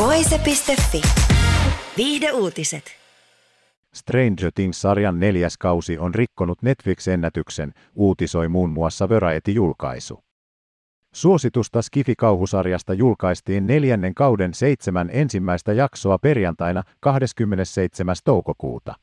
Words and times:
Voise.fi. 0.00 1.02
Viihde 1.96 2.32
uutiset. 2.32 2.84
Stranger 3.94 4.52
Things-sarjan 4.54 5.20
neljäs 5.20 5.58
kausi 5.58 5.98
on 5.98 6.14
rikkonut 6.14 6.62
Netflix-ennätyksen, 6.62 7.72
uutisoi 7.94 8.48
muun 8.48 8.70
muassa 8.70 9.08
Variety-julkaisu. 9.08 10.24
Suositusta 11.14 11.82
Skifi-kauhusarjasta 11.82 12.94
julkaistiin 12.94 13.66
neljännen 13.66 14.14
kauden 14.14 14.54
seitsemän 14.54 15.10
ensimmäistä 15.12 15.72
jaksoa 15.72 16.18
perjantaina 16.18 16.82
27. 17.00 18.16
toukokuuta. 18.24 18.94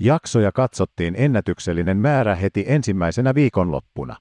Jaksoja 0.00 0.52
katsottiin 0.52 1.14
ennätyksellinen 1.18 1.96
määrä 1.96 2.34
heti 2.34 2.64
ensimmäisenä 2.68 3.34
viikonloppuna. 3.34 4.16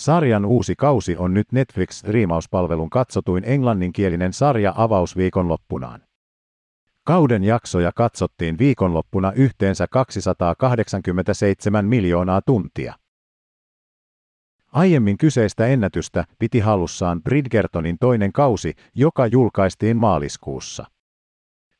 Sarjan 0.00 0.44
uusi 0.44 0.74
kausi 0.76 1.16
on 1.16 1.34
nyt 1.34 1.52
Netflix-riimauspalvelun 1.52 2.90
katsotuin 2.90 3.44
englanninkielinen 3.46 4.32
sarja 4.32 4.74
avausviikonloppunaan. 4.76 6.02
Kauden 7.06 7.44
jaksoja 7.44 7.92
katsottiin 7.94 8.58
viikonloppuna 8.58 9.32
yhteensä 9.32 9.86
287 9.90 11.84
miljoonaa 11.84 12.40
tuntia. 12.46 12.94
Aiemmin 14.72 15.18
kyseistä 15.18 15.66
ennätystä 15.66 16.24
piti 16.38 16.60
hallussaan 16.60 17.22
Bridgertonin 17.22 17.96
toinen 18.00 18.32
kausi, 18.32 18.74
joka 18.94 19.26
julkaistiin 19.26 19.96
maaliskuussa. 19.96 20.84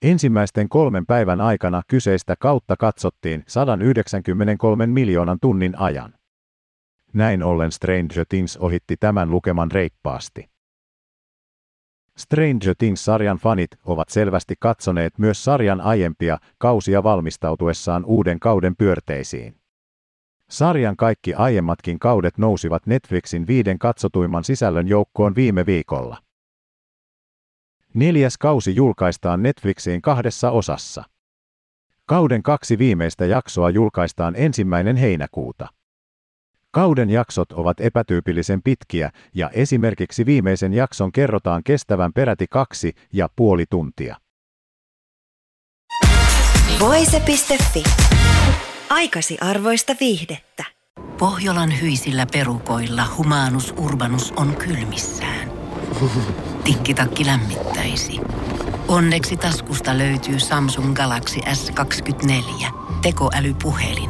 Ensimmäisten 0.02 0.68
kolmen 0.68 1.06
päivän 1.06 1.40
aikana 1.40 1.82
kyseistä 1.88 2.34
kautta 2.40 2.76
katsottiin 2.76 3.44
193 3.46 4.86
miljoonan 4.86 5.38
tunnin 5.40 5.78
ajan. 5.78 6.19
Näin 7.12 7.42
ollen 7.42 7.72
Stranger 7.72 8.26
Things 8.28 8.56
ohitti 8.56 8.96
tämän 8.96 9.30
lukeman 9.30 9.70
reippaasti. 9.70 10.50
Stranger 12.16 12.74
Things-sarjan 12.78 13.38
fanit 13.38 13.70
ovat 13.84 14.08
selvästi 14.08 14.54
katsoneet 14.60 15.18
myös 15.18 15.44
sarjan 15.44 15.80
aiempia 15.80 16.38
kausia 16.58 17.02
valmistautuessaan 17.02 18.04
uuden 18.04 18.40
kauden 18.40 18.76
pyörteisiin. 18.76 19.56
Sarjan 20.50 20.96
kaikki 20.96 21.34
aiemmatkin 21.34 21.98
kaudet 21.98 22.38
nousivat 22.38 22.86
Netflixin 22.86 23.46
viiden 23.46 23.78
katsotuimman 23.78 24.44
sisällön 24.44 24.88
joukkoon 24.88 25.34
viime 25.34 25.66
viikolla. 25.66 26.16
Neljäs 27.94 28.38
kausi 28.38 28.74
julkaistaan 28.74 29.42
Netflixiin 29.42 30.02
kahdessa 30.02 30.50
osassa. 30.50 31.04
Kauden 32.06 32.42
kaksi 32.42 32.78
viimeistä 32.78 33.26
jaksoa 33.26 33.70
julkaistaan 33.70 34.34
ensimmäinen 34.36 34.96
heinäkuuta. 34.96 35.68
Kauden 36.72 37.10
jaksot 37.10 37.52
ovat 37.52 37.80
epätyypillisen 37.80 38.62
pitkiä 38.62 39.10
ja 39.34 39.50
esimerkiksi 39.50 40.26
viimeisen 40.26 40.72
jakson 40.72 41.12
kerrotaan 41.12 41.62
kestävän 41.64 42.12
peräti 42.12 42.46
kaksi 42.50 42.92
ja 43.12 43.28
puoli 43.36 43.64
tuntia. 43.70 44.16
Voise.fi. 46.80 47.82
Aikasi 48.90 49.38
arvoista 49.40 49.96
viihdettä. 50.00 50.64
Pohjolan 51.18 51.80
hyisillä 51.80 52.26
perukoilla 52.32 53.02
Humanus 53.16 53.74
Urbanus 53.76 54.32
on 54.36 54.56
kylmissään. 54.56 55.50
Tikkitakki 56.64 57.26
lämmittäisi. 57.26 58.20
Onneksi 58.88 59.36
taskusta 59.36 59.98
löytyy 59.98 60.38
Samsung 60.38 60.94
Galaxy 60.94 61.40
S24. 61.40 62.66
Tekoälypuhelin. 63.02 64.09